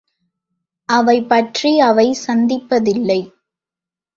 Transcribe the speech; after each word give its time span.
அவைபற்றி 0.89 1.71
அவை 1.79 2.07
சிந்திப்பதில்லை. 2.27 3.19